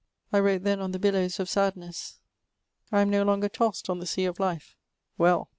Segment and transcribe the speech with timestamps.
[0.33, 2.17] I wrote then on the billows of sadhess;
[2.91, 4.75] I am no longer tossed on the sea of life.
[5.19, 5.47] Well